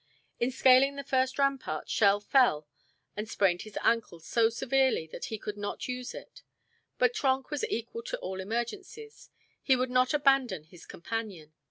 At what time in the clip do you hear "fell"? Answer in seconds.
2.21-2.67